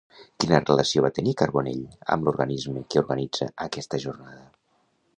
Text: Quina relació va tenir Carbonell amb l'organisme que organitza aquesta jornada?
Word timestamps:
Quina 0.43 0.61
relació 0.61 1.03
va 1.07 1.11
tenir 1.17 1.35
Carbonell 1.41 1.85
amb 2.17 2.29
l'organisme 2.31 2.85
que 2.95 3.05
organitza 3.05 3.51
aquesta 3.71 4.05
jornada? 4.09 4.47